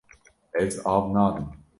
[0.61, 1.47] Ez av nadim.